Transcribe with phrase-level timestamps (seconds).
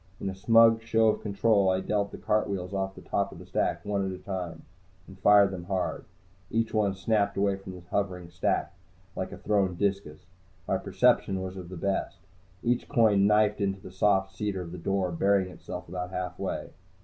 [0.19, 3.45] In a smug show of control, I dealt the cartwheels off the top of the
[3.45, 4.63] stack, one at a time,
[5.07, 6.05] and fired them hard.
[6.49, 8.73] Each one snapped away from the hovering stack,
[9.15, 10.25] like a thrown discus.
[10.67, 12.17] My perception was of the best.
[12.63, 16.71] Each coin knifed into the soft cedar of the door, burying itself about halfway.